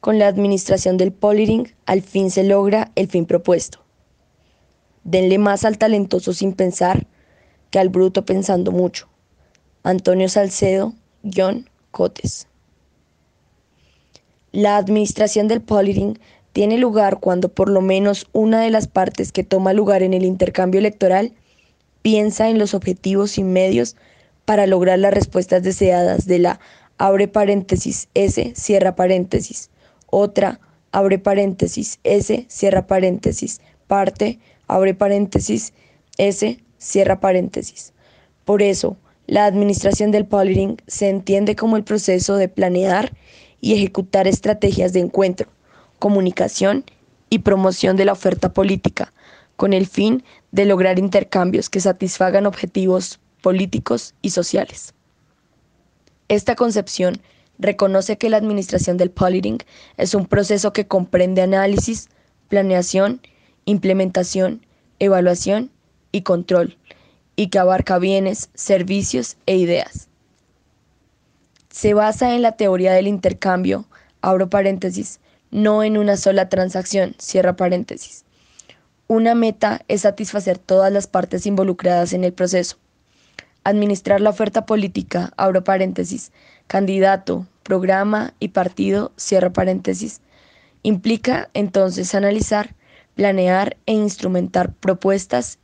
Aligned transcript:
Con 0.00 0.18
la 0.18 0.28
administración 0.28 0.96
del 0.96 1.12
polling, 1.12 1.66
al 1.84 2.00
fin 2.02 2.30
se 2.30 2.42
logra 2.42 2.90
el 2.94 3.08
fin 3.08 3.26
propuesto. 3.26 3.84
Denle 5.04 5.38
más 5.38 5.64
al 5.64 5.76
talentoso 5.76 6.32
sin 6.32 6.54
pensar 6.54 7.06
que 7.70 7.78
al 7.78 7.90
bruto 7.90 8.24
pensando 8.24 8.72
mucho. 8.72 9.08
Antonio 9.82 10.28
Salcedo, 10.28 10.94
John 11.22 11.68
Cotes. 11.90 12.46
La 14.52 14.76
administración 14.76 15.48
del 15.48 15.60
polling 15.60 16.18
tiene 16.52 16.78
lugar 16.78 17.20
cuando 17.20 17.48
por 17.48 17.70
lo 17.70 17.80
menos 17.80 18.26
una 18.32 18.60
de 18.60 18.70
las 18.70 18.88
partes 18.88 19.32
que 19.32 19.44
toma 19.44 19.72
lugar 19.72 20.02
en 20.02 20.14
el 20.14 20.24
intercambio 20.24 20.80
electoral 20.80 21.32
piensa 22.02 22.48
en 22.48 22.58
los 22.58 22.74
objetivos 22.74 23.38
y 23.38 23.44
medios 23.44 23.96
para 24.44 24.66
lograr 24.66 24.98
las 24.98 25.14
respuestas 25.14 25.62
deseadas 25.62 26.26
de 26.26 26.40
la 26.40 26.60
abre 26.98 27.28
paréntesis 27.28 28.08
S 28.14 28.52
cierra 28.56 28.96
paréntesis, 28.96 29.69
otra 30.10 30.60
abre 30.92 31.18
paréntesis 31.18 31.98
S 32.04 32.46
cierra 32.48 32.86
paréntesis, 32.86 33.60
parte 33.86 34.38
abre 34.66 34.94
paréntesis 34.94 35.72
S 36.18 36.62
cierra 36.78 37.20
paréntesis. 37.20 37.92
Por 38.44 38.62
eso, 38.62 38.96
la 39.26 39.44
administración 39.44 40.10
del 40.10 40.26
polling 40.26 40.76
se 40.86 41.08
entiende 41.08 41.54
como 41.54 41.76
el 41.76 41.84
proceso 41.84 42.36
de 42.36 42.48
planear 42.48 43.12
y 43.60 43.74
ejecutar 43.74 44.26
estrategias 44.26 44.92
de 44.92 45.00
encuentro, 45.00 45.48
comunicación 45.98 46.84
y 47.28 47.40
promoción 47.40 47.96
de 47.96 48.06
la 48.06 48.12
oferta 48.12 48.52
política, 48.52 49.12
con 49.56 49.72
el 49.72 49.86
fin 49.86 50.24
de 50.50 50.64
lograr 50.64 50.98
intercambios 50.98 51.70
que 51.70 51.80
satisfagan 51.80 52.46
objetivos 52.46 53.20
políticos 53.40 54.14
y 54.22 54.30
sociales. 54.30 54.94
Esta 56.28 56.54
concepción 56.56 57.20
reconoce 57.60 58.18
que 58.18 58.30
la 58.30 58.36
administración 58.36 58.96
del 58.96 59.10
polling 59.10 59.58
es 59.96 60.14
un 60.14 60.26
proceso 60.26 60.72
que 60.72 60.86
comprende 60.86 61.42
análisis, 61.42 62.08
planeación, 62.48 63.20
implementación, 63.64 64.66
evaluación 64.98 65.70
y 66.12 66.22
control, 66.22 66.76
y 67.36 67.48
que 67.48 67.58
abarca 67.58 67.98
bienes, 67.98 68.50
servicios 68.54 69.36
e 69.46 69.56
ideas 69.56 70.10
se 71.70 71.94
basa 71.94 72.34
en 72.34 72.42
la 72.42 72.52
teoría 72.52 72.92
del 72.92 73.06
intercambio, 73.06 73.86
abro 74.20 74.50
paréntesis, 74.50 75.20
no 75.50 75.82
en 75.82 75.96
una 75.96 76.16
sola 76.16 76.48
transacción, 76.48 77.14
cierra 77.18 77.56
paréntesis. 77.56 78.24
Una 79.06 79.34
meta 79.34 79.80
es 79.88 80.02
satisfacer 80.02 80.58
todas 80.58 80.92
las 80.92 81.06
partes 81.06 81.46
involucradas 81.46 82.12
en 82.12 82.24
el 82.24 82.32
proceso. 82.32 82.76
Administrar 83.64 84.20
la 84.20 84.30
oferta 84.30 84.66
política, 84.66 85.32
abro 85.36 85.64
paréntesis, 85.64 86.32
candidato, 86.66 87.46
programa 87.62 88.34
y 88.40 88.48
partido, 88.48 89.12
cierra 89.16 89.52
paréntesis, 89.52 90.20
implica 90.82 91.50
entonces 91.54 92.14
analizar, 92.14 92.74
planear 93.14 93.76
e 93.86 93.92
instrumentar 93.92 94.72
propuestas 94.72 95.58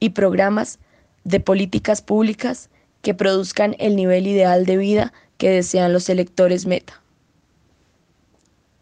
y 0.00 0.10
programas 0.10 0.78
de 1.24 1.40
políticas 1.40 2.02
públicas 2.02 2.70
que 3.02 3.14
produzcan 3.14 3.76
el 3.78 3.96
nivel 3.96 4.26
ideal 4.26 4.66
de 4.66 4.76
vida 4.76 5.12
que 5.36 5.50
desean 5.50 5.92
los 5.92 6.08
electores 6.08 6.66
meta. 6.66 7.02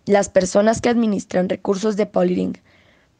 Las 0.06 0.28
personas 0.28 0.80
que 0.80 0.88
administran 0.88 1.48
recursos 1.48 1.96
de 1.96 2.06
polling, 2.06 2.54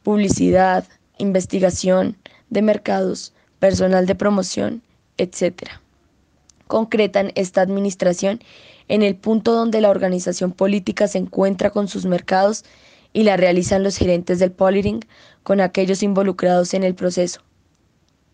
publicidad, 0.03 0.85
investigación, 1.17 2.17
de 2.49 2.61
mercados, 2.61 3.33
personal 3.59 4.05
de 4.05 4.15
promoción, 4.15 4.83
etc. 5.17 5.63
Concretan 6.67 7.31
esta 7.35 7.61
administración 7.61 8.39
en 8.87 9.03
el 9.03 9.15
punto 9.15 9.53
donde 9.53 9.81
la 9.81 9.89
organización 9.89 10.51
política 10.51 11.07
se 11.07 11.17
encuentra 11.17 11.69
con 11.69 11.87
sus 11.87 12.05
mercados 12.05 12.63
y 13.13 13.23
la 13.23 13.37
realizan 13.37 13.83
los 13.83 13.97
gerentes 13.97 14.39
del 14.39 14.51
polling 14.51 15.01
con 15.43 15.61
aquellos 15.61 16.03
involucrados 16.03 16.73
en 16.73 16.83
el 16.83 16.95
proceso. 16.95 17.41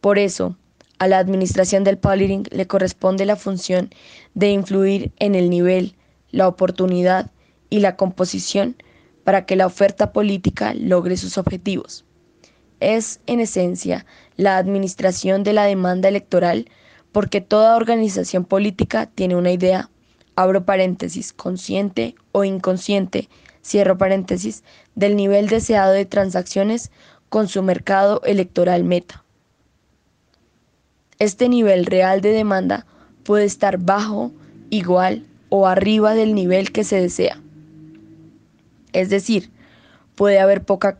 Por 0.02 0.18
eso, 0.18 0.56
a 1.00 1.08
la 1.08 1.18
administración 1.18 1.84
del 1.84 1.98
polling 1.98 2.44
le 2.52 2.68
corresponde 2.68 3.26
la 3.26 3.36
función 3.36 3.90
de 4.34 4.52
influir 4.52 5.12
en 5.20 5.36
el 5.36 5.50
nivel, 5.50 5.96
la 6.32 6.48
oportunidad 6.48 7.32
y 7.70 7.80
la 7.80 7.96
composición 7.96 8.76
para 9.24 9.46
que 9.46 9.56
la 9.56 9.66
oferta 9.66 10.12
política 10.12 10.74
logre 10.74 11.18
sus 11.18 11.38
objetivos. 11.38 12.06
Es, 12.80 13.20
en 13.28 13.42
esencia, 13.42 14.06
la 14.38 14.58
administración 14.58 15.44
de 15.44 15.54
la 15.54 15.66
demanda 15.66 16.08
electoral 16.08 16.70
porque 17.12 17.42
toda 17.42 17.76
organización 17.76 18.46
política 18.46 19.08
tiene 19.08 19.36
una 19.36 19.52
idea, 19.52 19.90
abro 20.36 20.66
paréntesis, 20.66 21.34
consciente 21.34 22.16
o 22.32 22.44
inconsciente, 22.44 23.30
cierro 23.64 23.98
paréntesis, 23.98 24.64
del 24.96 25.16
nivel 25.16 25.48
deseado 25.48 25.92
de 25.92 26.06
transacciones 26.06 26.92
con 27.30 27.48
su 27.48 27.64
mercado 27.64 28.22
electoral 28.24 28.84
meta. 28.84 29.24
Este 31.20 31.50
nivel 31.50 31.86
real 31.86 32.22
de 32.22 32.32
demanda 32.32 32.86
puede 33.24 33.46
estar 33.46 33.78
bajo, 33.78 34.32
igual 34.70 35.26
o 35.50 35.68
arriba 35.68 36.14
del 36.14 36.34
nivel 36.34 36.72
que 36.72 36.84
se 36.84 37.02
desea. 37.02 37.42
Es 38.94 39.10
decir, 39.10 39.52
puede 40.16 40.40
haber 40.40 40.64
poca, 40.64 41.00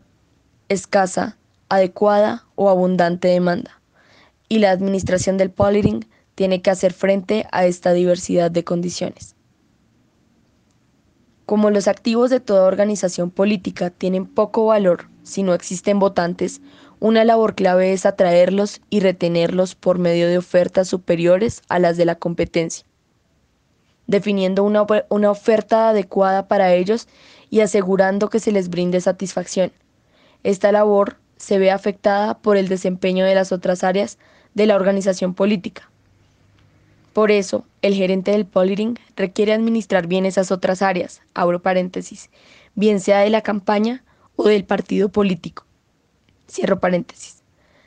escasa, 0.68 1.36
adecuada 1.68 2.44
o 2.54 2.68
abundante 2.68 3.28
demanda. 3.28 3.79
Y 4.50 4.58
la 4.58 4.72
administración 4.72 5.38
del 5.38 5.50
polling 5.50 6.04
tiene 6.34 6.60
que 6.60 6.70
hacer 6.70 6.92
frente 6.92 7.46
a 7.52 7.64
esta 7.64 7.94
diversidad 7.94 8.50
de 8.50 8.64
condiciones. 8.64 9.36
Como 11.46 11.70
los 11.70 11.88
activos 11.88 12.30
de 12.30 12.40
toda 12.40 12.66
organización 12.66 13.30
política 13.30 13.90
tienen 13.90 14.26
poco 14.26 14.66
valor 14.66 15.08
si 15.22 15.42
no 15.42 15.54
existen 15.54 15.98
votantes, 15.98 16.60
una 16.98 17.24
labor 17.24 17.54
clave 17.54 17.92
es 17.92 18.04
atraerlos 18.04 18.80
y 18.90 19.00
retenerlos 19.00 19.74
por 19.76 19.98
medio 19.98 20.28
de 20.28 20.38
ofertas 20.38 20.88
superiores 20.88 21.62
a 21.68 21.78
las 21.78 21.96
de 21.96 22.04
la 22.04 22.16
competencia, 22.16 22.84
definiendo 24.06 24.64
una, 24.64 24.84
una, 25.08 25.30
oferta 25.30 25.90
adecuada 25.90 26.48
para 26.48 26.74
ellos 26.74 27.06
y 27.50 27.60
asegurando 27.60 28.28
que 28.28 28.40
se 28.40 28.52
les 28.52 28.68
brinde 28.68 29.00
satisfacción. 29.00 29.72
Esta 30.42 30.72
labor 30.72 31.16
se 31.36 31.58
ve 31.58 31.70
afectada 31.70 32.38
por 32.38 32.56
el 32.56 32.68
desempeño 32.68 33.24
de 33.24 33.34
las 33.34 33.52
otras 33.52 33.84
áreas 33.84 34.18
de 34.54 34.66
la 34.66 34.76
organización 34.76 35.34
política. 35.34 35.90
Por 37.12 37.30
eso, 37.30 37.64
el 37.82 37.94
gerente 37.94 38.30
del 38.30 38.46
polling 38.46 38.94
requiere 39.16 39.52
administrar 39.52 40.06
bien 40.06 40.26
esas 40.26 40.52
otras 40.52 40.82
áreas, 40.82 41.22
abro 41.34 41.60
paréntesis, 41.60 42.30
bien 42.74 43.00
sea 43.00 43.20
de 43.20 43.30
la 43.30 43.42
campaña 43.42 44.04
o 44.36 44.44
del 44.44 44.64
partido 44.64 45.08
político 45.08 45.64
Cierro 46.50 46.80
paréntesis. 46.80 47.42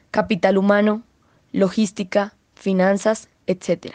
Capital 0.09 0.57
humano, 0.57 1.03
logística, 1.51 2.34
finanzas, 2.56 3.28
etc. 3.45 3.94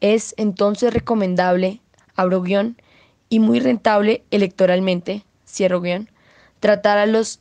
Es 0.00 0.34
entonces 0.36 0.92
recomendable, 0.92 1.80
abro 2.14 2.42
guion, 2.42 2.76
y 3.30 3.40
muy 3.40 3.60
rentable 3.60 4.22
electoralmente, 4.30 5.24
cierro 5.46 5.80
guion, 5.80 6.10
tratar 6.60 6.98
a 6.98 7.06
los 7.06 7.40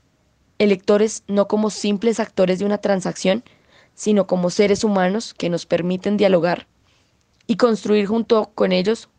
electores 0.60 1.24
no 1.28 1.48
como 1.48 1.70
simples 1.70 2.20
actores 2.20 2.60
de 2.60 2.66
una 2.66 2.78
transacción, 2.78 3.44
sino 3.98 4.28
como 4.28 4.52
seres 4.52 4.84
humanos 4.84 5.34
que 5.34 5.50
nos 5.50 5.66
permiten 5.66 6.18
dialogar 6.18 6.68
y 7.48 7.58
construir 7.58 8.06
junto 8.06 8.52
con 8.54 8.72
ellos 8.72 9.10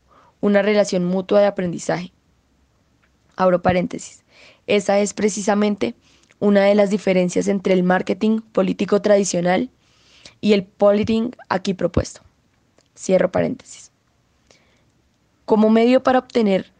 una 0.40 0.62
relación 0.62 1.04
mutua 1.04 1.40
de 1.40 1.48
aprendizaje. 1.48 2.12
Abro 3.34 3.60
paréntesis. 3.60 4.22
Esa 4.68 5.00
es 5.00 5.14
precisamente 5.14 5.96
una 6.38 6.62
de 6.62 6.76
las 6.76 6.90
diferencias 6.90 7.48
entre 7.48 7.74
el 7.74 7.82
marketing 7.82 8.40
político 8.40 9.02
tradicional 9.02 9.68
y 10.40 10.52
el 10.52 10.64
politing 10.64 11.32
aquí 11.48 11.74
propuesto. 11.74 12.20
Cierro 12.96 13.32
paréntesis. 13.32 13.90
Como 15.44 15.70
medio 15.70 16.04
para 16.04 16.20
obtener 16.20 16.72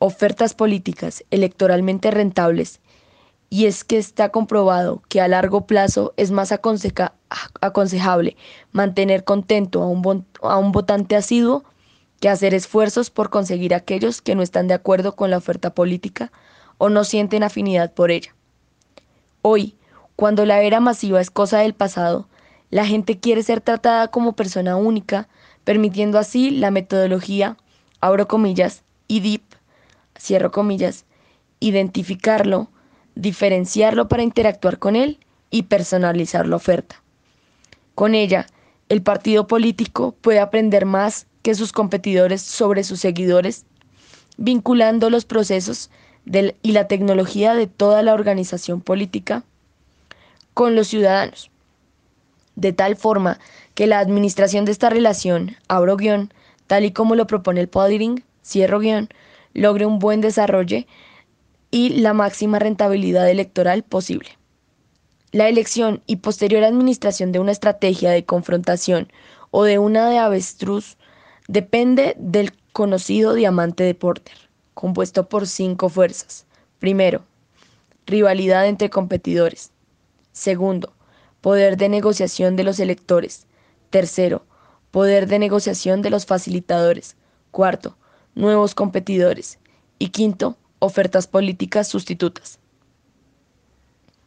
ofertas 0.00 0.54
políticas 0.54 1.22
electoralmente 1.30 2.10
rentables, 2.10 2.80
y 3.52 3.66
es 3.66 3.84
que 3.84 3.98
está 3.98 4.30
comprobado 4.30 5.02
que 5.10 5.20
a 5.20 5.28
largo 5.28 5.66
plazo 5.66 6.14
es 6.16 6.30
más 6.30 6.52
aconsejable 6.52 8.36
mantener 8.72 9.24
contento 9.24 9.82
a 9.82 10.56
un, 10.56 10.72
votante 10.72 11.16
asiduo 11.16 11.62
que 12.18 12.30
hacer 12.30 12.54
esfuerzos 12.54 13.10
por 13.10 13.28
conseguir 13.28 13.74
aquellos 13.74 14.22
que 14.22 14.34
no 14.34 14.40
están 14.40 14.68
de 14.68 14.74
acuerdo 14.74 15.16
con 15.16 15.28
la 15.28 15.36
oferta 15.36 15.74
política 15.74 16.32
o 16.78 16.88
no 16.88 17.04
sienten 17.04 17.42
afinidad 17.42 17.92
por 17.92 18.10
ella. 18.10 18.34
Hoy, 19.42 19.76
cuando 20.16 20.46
la 20.46 20.62
era 20.62 20.80
masiva 20.80 21.20
es 21.20 21.30
cosa 21.30 21.58
del 21.58 21.74
pasado, 21.74 22.28
la 22.70 22.86
gente 22.86 23.20
quiere 23.20 23.42
ser 23.42 23.60
tratada 23.60 24.08
como 24.08 24.32
persona 24.32 24.76
única, 24.76 25.28
permitiendo 25.64 26.18
así 26.18 26.50
la 26.52 26.70
metodología, 26.70 27.58
abro 28.00 28.26
comillas, 28.28 28.82
IDIP, 29.08 29.44
cierro 30.18 30.50
comillas, 30.52 31.04
identificarlo, 31.60 32.71
diferenciarlo 33.14 34.08
para 34.08 34.22
interactuar 34.22 34.78
con 34.78 34.96
él 34.96 35.18
y 35.50 35.64
personalizar 35.64 36.46
la 36.46 36.56
oferta. 36.56 37.02
Con 37.94 38.14
ella, 38.14 38.46
el 38.88 39.02
partido 39.02 39.46
político 39.46 40.14
puede 40.20 40.40
aprender 40.40 40.86
más 40.86 41.26
que 41.42 41.54
sus 41.54 41.72
competidores 41.72 42.42
sobre 42.42 42.84
sus 42.84 43.00
seguidores 43.00 43.64
vinculando 44.36 45.10
los 45.10 45.24
procesos 45.24 45.90
y 46.62 46.72
la 46.72 46.88
tecnología 46.88 47.54
de 47.54 47.66
toda 47.66 48.02
la 48.02 48.14
organización 48.14 48.80
política 48.80 49.44
con 50.54 50.74
los 50.76 50.88
ciudadanos, 50.88 51.50
de 52.54 52.72
tal 52.72 52.96
forma 52.96 53.38
que 53.74 53.86
la 53.86 53.98
administración 53.98 54.64
de 54.64 54.72
esta 54.72 54.90
relación, 54.90 55.56
abro 55.68 55.96
guion, 55.96 56.32
tal 56.66 56.84
y 56.84 56.92
como 56.92 57.14
lo 57.14 57.26
propone 57.26 57.60
el 57.60 57.68
Poldering, 57.68 58.22
cierro 58.44 58.78
guion, 58.78 59.08
logre 59.54 59.86
un 59.86 59.98
buen 59.98 60.20
desarrollo 60.20 60.84
y 61.72 61.88
la 61.88 62.12
máxima 62.12 62.60
rentabilidad 62.60 63.28
electoral 63.28 63.82
posible. 63.82 64.28
La 65.32 65.48
elección 65.48 66.02
y 66.06 66.16
posterior 66.16 66.62
administración 66.62 67.32
de 67.32 67.40
una 67.40 67.50
estrategia 67.50 68.10
de 68.10 68.26
confrontación 68.26 69.10
o 69.50 69.64
de 69.64 69.78
una 69.78 70.08
de 70.10 70.18
avestruz 70.18 70.98
depende 71.48 72.14
del 72.18 72.52
conocido 72.72 73.32
diamante 73.32 73.84
de 73.84 73.94
Porter, 73.94 74.36
compuesto 74.74 75.30
por 75.30 75.46
cinco 75.48 75.88
fuerzas. 75.88 76.46
Primero, 76.78 77.24
rivalidad 78.06 78.66
entre 78.66 78.90
competidores. 78.90 79.70
Segundo, 80.32 80.92
poder 81.40 81.78
de 81.78 81.88
negociación 81.88 82.54
de 82.54 82.64
los 82.64 82.80
electores. 82.80 83.46
Tercero, 83.88 84.44
poder 84.90 85.26
de 85.26 85.38
negociación 85.38 86.02
de 86.02 86.10
los 86.10 86.26
facilitadores. 86.26 87.16
Cuarto, 87.50 87.96
nuevos 88.34 88.74
competidores. 88.74 89.58
Y 89.98 90.08
quinto, 90.08 90.56
ofertas 90.82 91.28
políticas 91.28 91.86
sustitutas. 91.86 92.58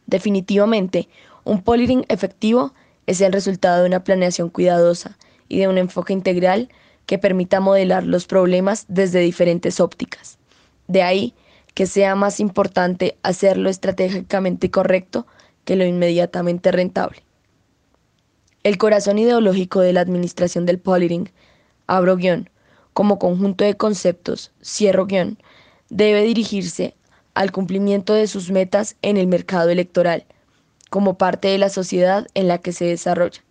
Definitivamente, 0.06 1.10
un 1.44 1.62
polling 1.62 2.06
efectivo 2.08 2.74
es 3.08 3.20
el 3.20 3.34
resultado 3.34 3.82
de 3.82 3.88
una 3.88 4.06
planeación 4.06 4.50
cuidadosa 4.50 5.18
y 5.50 5.60
de 5.60 5.68
un 5.68 5.78
enfoque 5.78 6.14
integral 6.14 6.70
que 7.08 7.18
permita 7.18 7.60
modelar 7.60 8.06
los 8.06 8.26
problemas 8.26 8.86
desde 8.88 9.20
diferentes 9.20 9.82
ópticas. 9.82 10.40
De 10.88 11.04
ahí 11.04 11.34
que 11.74 11.88
sea 11.88 12.16
más 12.16 12.40
importante 12.40 13.18
hacerlo 13.22 13.70
estratégicamente 13.70 14.72
correcto 14.72 15.28
que 15.66 15.76
lo 15.76 15.84
inmediatamente 15.84 16.72
rentable. 16.72 17.22
El 18.64 18.78
corazón 18.78 19.20
ideológico 19.20 19.82
de 19.82 19.92
la 19.92 20.00
administración 20.00 20.66
del 20.66 20.80
polling, 20.80 21.26
abro 21.86 22.16
guion, 22.16 22.50
como 22.94 23.20
conjunto 23.20 23.66
de 23.66 23.76
conceptos, 23.76 24.54
cierro 24.64 25.06
guion, 25.06 25.38
debe 25.90 26.24
dirigirse 26.24 26.96
al 27.34 27.52
cumplimiento 27.52 28.14
de 28.14 28.28
sus 28.28 28.52
metas 28.52 28.96
en 29.02 29.18
el 29.18 29.28
mercado 29.28 29.70
electoral, 29.70 30.26
como 30.90 31.18
parte 31.18 31.50
de 31.50 31.58
la 31.58 31.70
sociedad 31.70 32.28
en 32.34 32.48
la 32.48 32.60
que 32.60 32.72
se 32.72 32.86
desarrolla. 32.86 33.44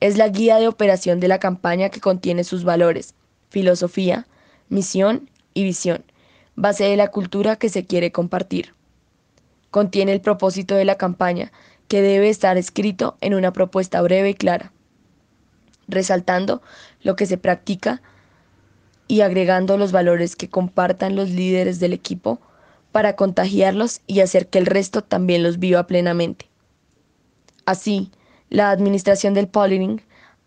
Es 0.00 0.16
la 0.16 0.28
guía 0.28 0.56
de 0.56 0.68
operación 0.68 1.20
de 1.20 1.28
la 1.28 1.38
campaña 1.38 1.90
que 1.90 2.00
contiene 2.00 2.44
sus 2.44 2.64
valores, 2.64 3.14
filosofía, 3.50 4.26
misión 4.68 5.30
y 5.54 5.64
visión, 5.64 6.04
base 6.56 6.84
de 6.84 6.96
la 6.96 7.08
cultura 7.08 7.56
que 7.56 7.68
se 7.68 7.84
quiere 7.84 8.10
compartir. 8.10 8.74
Contiene 9.70 10.12
el 10.12 10.20
propósito 10.20 10.74
de 10.74 10.84
la 10.84 10.96
campaña, 10.96 11.52
que 11.88 12.00
debe 12.00 12.30
estar 12.30 12.56
escrito 12.56 13.18
en 13.20 13.34
una 13.34 13.52
propuesta 13.52 14.00
breve 14.00 14.30
y 14.30 14.34
clara, 14.34 14.72
resaltando 15.88 16.62
lo 17.02 17.16
que 17.16 17.26
se 17.26 17.36
practica 17.36 18.00
y 19.12 19.20
agregando 19.20 19.76
los 19.76 19.92
valores 19.92 20.36
que 20.36 20.48
compartan 20.48 21.16
los 21.16 21.28
líderes 21.28 21.78
del 21.80 21.92
equipo 21.92 22.40
para 22.92 23.14
contagiarlos 23.14 24.00
y 24.06 24.20
hacer 24.20 24.46
que 24.46 24.58
el 24.58 24.64
resto 24.64 25.02
también 25.02 25.42
los 25.42 25.58
viva 25.58 25.86
plenamente. 25.86 26.48
Así, 27.66 28.10
la 28.48 28.70
administración 28.70 29.34
del 29.34 29.48
polling, 29.48 29.98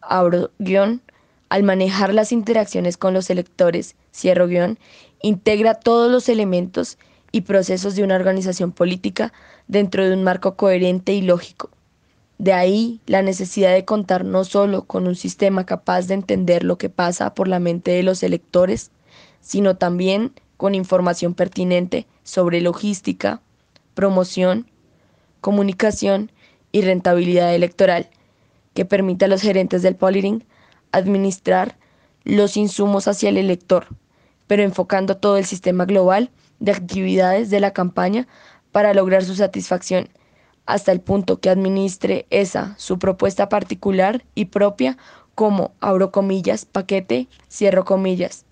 abro 0.01 0.49
al 1.49 1.61
manejar 1.61 2.11
las 2.11 2.31
interacciones 2.31 2.97
con 2.97 3.13
los 3.13 3.29
electores, 3.29 3.95
cierro 4.11 4.47
guion, 4.47 4.79
integra 5.21 5.75
todos 5.75 6.11
los 6.11 6.27
elementos 6.27 6.97
y 7.31 7.41
procesos 7.41 7.95
de 7.95 8.03
una 8.03 8.15
organización 8.15 8.71
política 8.71 9.31
dentro 9.67 10.03
de 10.03 10.15
un 10.15 10.23
marco 10.23 10.55
coherente 10.55 11.13
y 11.13 11.21
lógico. 11.21 11.69
De 12.37 12.53
ahí 12.53 12.99
la 13.05 13.21
necesidad 13.21 13.73
de 13.73 13.85
contar 13.85 14.25
no 14.25 14.43
solo 14.43 14.83
con 14.83 15.07
un 15.07 15.15
sistema 15.15 15.65
capaz 15.65 16.07
de 16.07 16.15
entender 16.15 16.63
lo 16.63 16.77
que 16.77 16.89
pasa 16.89 17.33
por 17.33 17.47
la 17.47 17.59
mente 17.59 17.91
de 17.91 18.03
los 18.03 18.23
electores, 18.23 18.91
sino 19.39 19.77
también 19.77 20.33
con 20.57 20.75
información 20.75 21.33
pertinente 21.33 22.07
sobre 22.23 22.61
logística, 22.61 23.41
promoción, 23.93 24.69
comunicación 25.39 26.31
y 26.71 26.81
rentabilidad 26.81 27.55
electoral, 27.55 28.09
que 28.73 28.83
permita 28.83 29.25
a 29.25 29.29
los 29.29 29.41
gerentes 29.41 29.81
del 29.81 29.95
polling 29.95 30.43
administrar 30.91 31.77
los 32.25 32.57
insumos 32.57 33.07
hacia 33.07 33.29
el 33.29 33.37
elector, 33.37 33.87
pero 34.47 34.63
enfocando 34.63 35.17
todo 35.17 35.37
el 35.37 35.45
sistema 35.45 35.85
global 35.85 36.31
de 36.59 36.71
actividades 36.71 37.49
de 37.49 37.59
la 37.59 37.71
campaña 37.71 38.27
para 38.71 38.93
lograr 38.93 39.23
su 39.23 39.35
satisfacción, 39.35 40.09
hasta 40.65 40.91
el 40.91 41.01
punto 41.01 41.39
que 41.39 41.49
administre 41.49 42.25
esa 42.29 42.75
su 42.77 42.99
propuesta 42.99 43.49
particular 43.49 44.23
y 44.35 44.45
propia 44.45 44.97
como, 45.35 45.73
abro 45.81 46.11
comillas, 46.11 46.65
paquete, 46.65 47.27
cierro 47.49 47.83
comillas, 47.83 48.45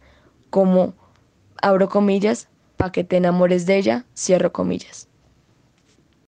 como 0.49 0.93
abro 1.61 1.89
comillas, 1.89 2.49
para 2.77 2.91
que 2.91 3.03
te 3.03 3.17
enamores 3.17 3.65
de 3.65 3.77
ella, 3.77 4.05
cierro 4.15 4.51
comillas. 4.51 5.07